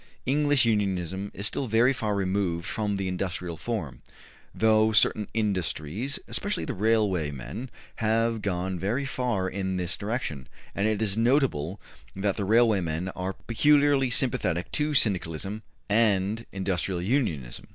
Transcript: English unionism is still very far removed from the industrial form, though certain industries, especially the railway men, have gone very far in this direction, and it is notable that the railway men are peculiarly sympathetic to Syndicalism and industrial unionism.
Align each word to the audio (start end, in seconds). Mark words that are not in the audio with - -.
English 0.25 0.65
unionism 0.65 1.29
is 1.35 1.45
still 1.45 1.67
very 1.67 1.93
far 1.93 2.15
removed 2.15 2.65
from 2.65 2.95
the 2.95 3.07
industrial 3.07 3.55
form, 3.55 4.01
though 4.51 4.91
certain 4.91 5.27
industries, 5.31 6.17
especially 6.27 6.65
the 6.65 6.73
railway 6.73 7.29
men, 7.29 7.69
have 7.97 8.41
gone 8.41 8.79
very 8.79 9.05
far 9.05 9.47
in 9.47 9.77
this 9.77 9.95
direction, 9.95 10.47
and 10.73 10.87
it 10.87 11.03
is 11.03 11.15
notable 11.17 11.79
that 12.15 12.35
the 12.35 12.45
railway 12.45 12.81
men 12.81 13.09
are 13.09 13.33
peculiarly 13.45 14.09
sympathetic 14.09 14.71
to 14.71 14.95
Syndicalism 14.95 15.61
and 15.87 16.47
industrial 16.51 16.99
unionism. 16.99 17.67